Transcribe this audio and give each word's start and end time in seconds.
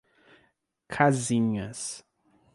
Casinhas 0.89 2.03